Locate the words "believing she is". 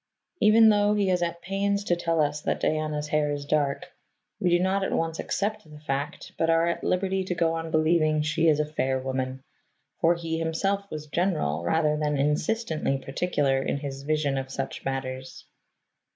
7.69-8.59